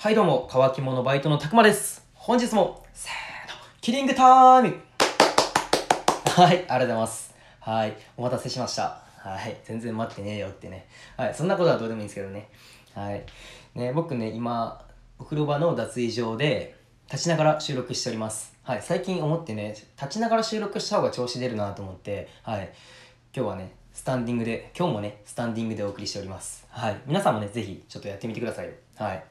[0.00, 2.08] はいどうも、乾き物バイトのたくまです。
[2.14, 4.80] 本日も、せーの、キリングタイム
[6.24, 7.34] はい、ありがとうございます。
[7.60, 9.02] はい、お待たせしました。
[9.18, 10.88] はい、全然待ってねえよってね。
[11.18, 12.48] はい、そんなことはどうでもいいんですけどね。
[12.94, 13.26] はい。
[13.74, 14.82] ね、僕ね、今、
[15.18, 16.76] お風呂場の脱衣場で、
[17.12, 18.56] 立ちながら収録しております。
[18.62, 22.72] はい、最近思ってね、立ちながら収録した方が調子出るなと思って、はい、
[23.36, 26.66] 今日はね、スタンディングで、今日もね、スタンディングでお送りしております。
[26.70, 28.70] はい、皆さんもね、ぜひちょっとやってみてください。
[28.96, 29.24] はい。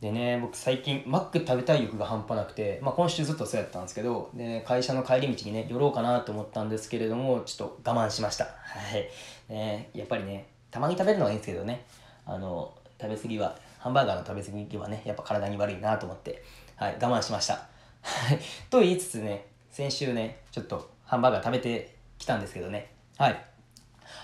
[0.00, 8.44] でね僕最近マック食べたい欲が半端なくて、まあ、今週ずっとそうやったんですけどで、ね、会社の帰り道にね寄ろうかなと思ったんですけれどもちょっと我慢しました。
[8.44, 8.50] は
[8.96, 9.08] い。
[9.52, 11.84] ねやっぱりねたまに食べるのはいいんですけどね。
[12.26, 16.44] あの食べ過ぎはハンバーガーの食べ過ぎはねやっぱ体に悪いなと思って
[16.76, 17.54] はい我慢しました。
[18.02, 18.38] はい。
[18.70, 22.92] と言いつつね先週ねちょっとハンバーガー食べてきたんですけどね。
[23.16, 23.44] はい。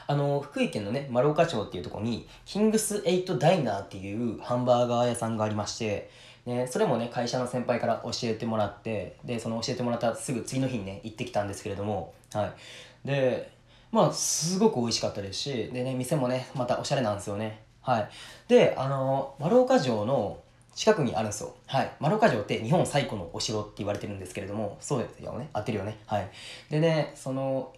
[0.07, 6.11] あの福井県のね丸岡町っていうとこにキングスエイトダイナーっていうハンバーガー屋さんがありまして、
[6.47, 13.51] ね、それもね会社の先輩から教えてもらってでその教えてもらったすぐ次の日にね行ってきたんですけれどもはいで
[13.93, 18.09] まあすごく美味しかったですしでね店もねまたおしゃれなんですよねはい
[18.49, 20.39] であの丸岡城の
[20.75, 21.55] 近くにあるんですよ。
[21.67, 21.93] はい。
[22.01, 25.49] 丸岡城って日本最古のお城って言われてるんですけれども、そうですよね。
[25.53, 25.99] 合ってるよね。
[26.07, 26.29] はい。
[26.69, 27.73] でね、その、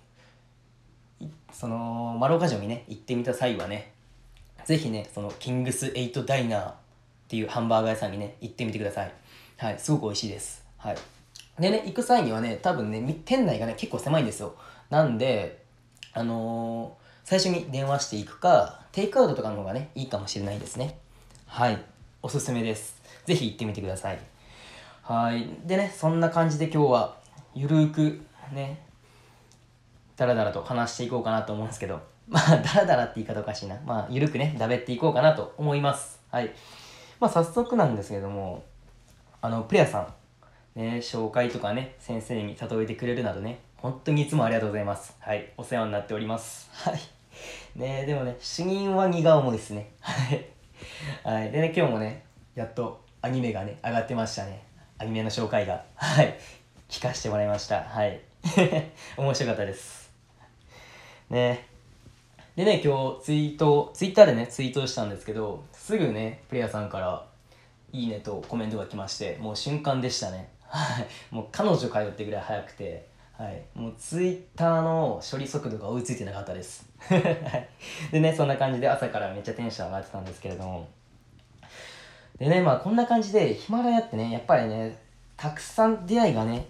[1.52, 3.92] その丸岡城にね行ってみた際はね
[4.64, 6.74] ぜひねそのキングスエイトダイナーっ
[7.28, 9.12] ていうハンバーガー屋さんにね行ってみてください。
[9.56, 10.64] はいすごく美味しいです。
[10.76, 10.96] はい。
[11.58, 14.54] でね行く際にはね多分ね店内がね結構狭いんですよ。
[14.90, 15.62] なんで
[16.12, 20.96] あのー最初に電話していくかテイクアウトとかの方がねいいかもしれないですね。
[21.46, 21.82] はい。
[22.22, 23.02] おすすめです。
[23.24, 24.18] ぜひ行ってみてください。
[25.02, 25.48] はい。
[25.64, 27.16] でねそんな感じで今日は
[27.52, 28.20] ゆるーく
[28.52, 28.85] ね
[30.16, 33.78] ダラダラと話していこうかなと思うんですけど、 まあ、ダラダラって言い方おかしいな。
[33.84, 36.20] まあ、ゆるくね、だべっていこうかなと思います。
[36.30, 36.50] はい。
[37.20, 38.64] まあ、早速なんですけども、
[39.40, 45.16] あの、プレアさん、ね、紹介とかね、先生に例えてくれるなどね、本当にいつもありがとうございます。
[45.20, 45.52] はい。
[45.56, 46.68] お世話になっております。
[46.72, 46.98] はい。
[47.76, 49.92] ねでもね、主任は荷が重いですね。
[50.00, 50.46] はい。
[51.22, 51.50] はい。
[51.50, 52.24] でね、今日もね、
[52.54, 54.64] やっとアニメがね、上がってましたね。
[54.98, 55.84] アニメの紹介が。
[55.94, 56.38] はい。
[56.88, 57.82] 聞かせてもらいました。
[57.82, 58.20] はい。
[59.16, 60.05] 面白かったです。
[61.30, 61.66] ね。
[62.56, 67.26] でね今日ツイートツイッターでねツイートしたんですけどすぐねプレイヤーさんから
[67.92, 70.48] 「いいね」とコメントが来ましてもう瞬間でしたね。
[70.68, 71.06] はい。
[71.34, 73.16] もう彼女通ってぐらい早くて。
[73.32, 73.62] はい。
[73.74, 76.88] もうツイッターの処理速度が追いついてなかったです。
[76.98, 77.22] は い
[78.10, 80.88] でねそんな感じで朝からめっちゃテンション上がってたんですけれども。
[82.38, 84.96] でねまあこんな感じでヒマラヤってねやっぱりね
[85.36, 86.66] たくさん出会いがね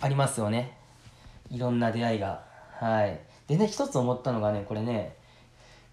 [0.00, 0.76] ありますよね。
[1.50, 2.42] いろんな出会いが。
[2.78, 3.18] はい。
[3.50, 5.16] でね一つ思ったのがねこれね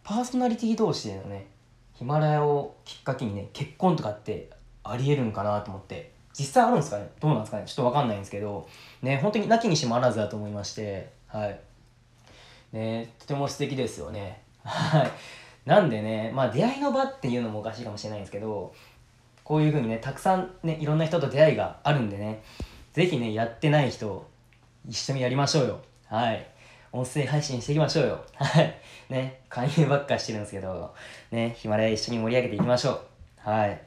[0.04, 1.48] パーソナリティ同士でのね
[1.96, 4.52] ヒマラヤをきっかけにね結婚とかって
[4.84, 7.10] ありえるんかなと思って実際あるんですかね？
[7.20, 7.64] どうなんですかね？
[7.66, 8.70] ちょっとわかんないんですけど
[9.02, 11.60] ね本当になきにしもあらずだと思いましてはい。
[12.74, 14.44] ねとても素敵ですよね。
[14.64, 15.12] はい。
[15.66, 18.72] なんでねまあ出会いの場っていうのもおかしいかもしれないんですけど
[19.44, 22.44] こういう風にねたくさんねいろんな人と出会いがあるんでね
[22.94, 24.28] 是非ねやってない人
[24.88, 25.80] 一緒にやりましょうよ。
[26.06, 26.48] はい。
[26.98, 28.20] 音声配信していきましょうよ。
[28.34, 28.76] はい。
[29.10, 30.94] ね、勧誘ばっかしてるんですけど、
[31.32, 32.92] ね、ヒマラヤ一緒に盛り上げていきましょ
[33.46, 33.50] う。
[33.50, 33.80] はい。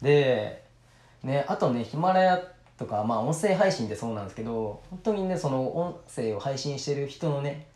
[0.00, 0.64] で、
[1.22, 2.42] ね、あとね、ヒマラヤ
[2.78, 7.66] とか、まあ音声配信ってそうなんですけど、本当にね、その音声を配信してる人のね、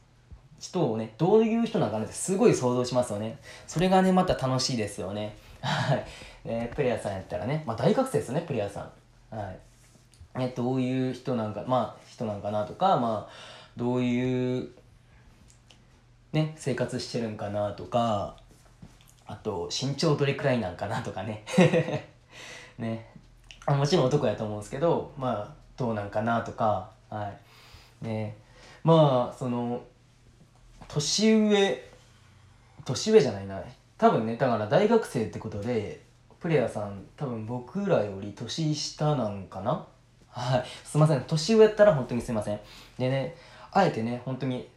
[0.58, 3.38] 人をね、どういう人なのかなってすごい想像しますよね。
[3.66, 5.36] それがね、また楽しいですよね。
[5.60, 6.04] はい。
[6.48, 8.91] ね、プレイヤーさんやったらね、まあ大学生ですよね、プレイヤーさ
[9.30, 9.36] ん。
[9.36, 10.38] はい。
[10.38, 13.32] ね、どういう人なんか、まあ人なんかなとか、まあ、
[13.76, 14.70] どういう
[16.32, 18.36] ね生活してるんかなとか
[19.26, 21.44] あと身長どれくらいなんかなとかね。
[22.78, 23.10] ね。
[23.66, 27.32] あもちろん男やと思うんですけどまあどうなんかなとかは
[28.02, 28.04] い。
[28.04, 28.36] ね。
[28.82, 29.82] まあその
[30.86, 31.82] 年上
[32.84, 33.62] 年上じゃないな。
[33.96, 36.02] 多分ねだから大学生ってことで
[36.38, 39.86] プレイヤーさん多分僕らより年下なんかな。
[40.28, 40.65] はい。
[40.84, 41.22] すいません。
[41.22, 42.60] 年上やったら本当にすいません。
[42.98, 43.34] でね
[43.76, 44.68] あえてね本当に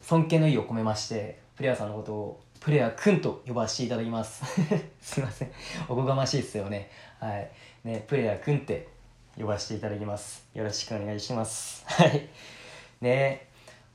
[0.00, 4.44] 尊敬の意を込めましてプレイヤーさんのことをプレイヤーくんと呼ばせていただきます。
[5.00, 5.52] すいません。
[5.88, 6.90] おこがましいっすよね。
[7.20, 7.50] はい。
[7.84, 8.88] ねプレイヤーくんって
[9.38, 10.44] 呼ばせていただきます。
[10.54, 11.84] よろしくお願いします。
[11.86, 12.28] はい。
[13.00, 13.46] ね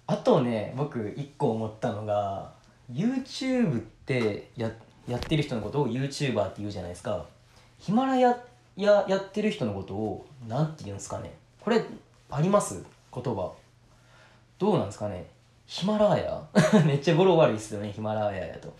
[0.05, 2.53] あとね僕一個思ったのが
[2.91, 4.71] YouTube ってや
[5.07, 7.25] やってる人のことを YouTuber って言うじゃないですか。
[7.79, 8.37] ヒマラヤ
[8.77, 11.33] ややってる人のことを何て言うんですかね。
[11.59, 11.83] これ
[12.29, 12.83] あります？
[13.13, 13.53] 言葉。
[14.57, 15.25] どうなんですかね？
[15.65, 16.41] ヒマラーヤ？
[16.85, 18.73] めっちゃ語呂悪いっすよねヒマラーヤやと。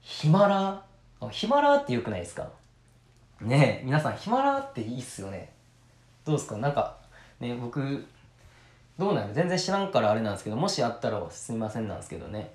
[0.00, 0.82] ヒマラ？
[1.20, 2.48] あヒマラーってよくないですか？
[3.40, 5.50] ねえ皆さんヒマラーっていいっすよね？
[6.24, 6.56] どうですか？
[6.58, 6.96] なんか
[7.40, 8.06] ね僕
[8.98, 12.50] どうなの全然知らんからあれなんですけどもしあったらすみませんなんですけどね。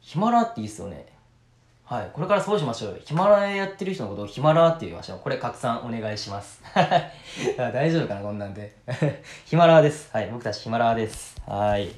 [0.00, 1.06] ヒマラーっていいっすよね？
[1.84, 2.10] はい。
[2.14, 5.20] これからそうしましょうヒマラヤやってる人のことをヒマラーって言いましょう。
[5.22, 6.62] これ拡散お願いします。
[7.56, 8.74] 大丈夫かなこんなんで。
[9.44, 10.10] ヒマラーです。
[10.10, 10.28] はい。
[10.28, 11.36] 僕たちヒマラーです。
[11.46, 11.90] はい。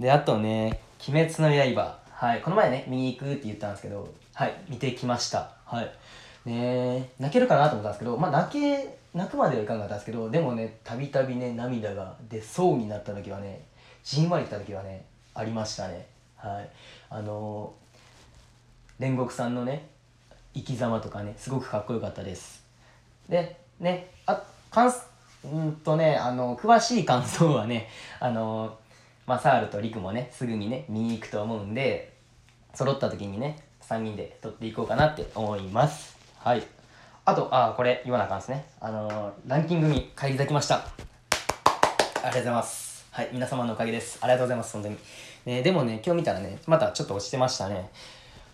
[0.00, 2.40] であとね「鬼滅の刃」はい。
[2.42, 4.54] この前ね見に行くって言ったんですけどはい。
[4.68, 5.50] 見てきました。
[5.64, 5.90] はい。
[6.44, 13.60] ね泣けるかなと思ったんですけどまあ泣け泣くまではいかなかったんですけどでもねたびたびね涙が出そうになった時はね
[14.02, 15.04] じんわりきた時はね
[15.34, 16.06] ありましたね。
[16.36, 16.68] はい。
[17.08, 17.91] あのー、
[19.02, 19.88] 煉獄さんのね
[20.54, 22.62] 生き様とかねすごくかっこよかったです。
[23.28, 24.40] でねあ
[24.70, 24.92] 感
[25.44, 27.88] うんとねあの詳しい感想はね
[28.20, 28.78] あの
[29.26, 32.12] マサールとリクもねすぐにね見に行くと思うんで
[32.74, 36.16] 揃った時にね3人で撮っていこうかなって思います。
[36.38, 36.62] はい。
[37.24, 38.66] あとあこれ言わなあかんですね。
[38.80, 40.76] あの、ランキングに返り咲きました。
[40.76, 40.84] あ
[42.20, 43.04] りがとうございます。
[43.10, 44.18] はい皆様のおかげです。
[44.20, 44.96] ありがとうございます本当に、
[45.44, 47.90] ね、でもね今日見たらねまたちょっと落ちてましたね。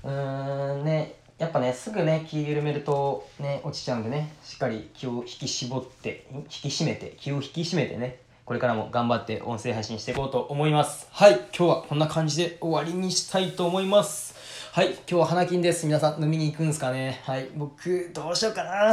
[0.05, 14.39] うーんねやっぱねすぐね気緩めるとね落ちちゃうんでねしっかり気を引き絞って引き締めて気を引き締めてねこれからも頑張って音声配信していこうと思いますはい今日はこんな感じで終わりにしたいと思います
[14.79, 15.87] はい、今日は花金です。
[15.87, 17.21] 皆さん飲みに行くんですかね。
[17.25, 18.93] はい、僕、どうしようかな。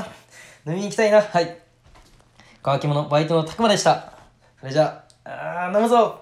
[0.66, 1.22] 飲みに行きたいな。
[1.22, 1.60] はい。
[2.64, 4.14] 乾き物バイトのたくまでした。
[4.60, 6.22] それじゃあ、あー飲むぞ